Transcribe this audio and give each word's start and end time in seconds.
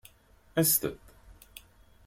Aset-d! 0.59 0.99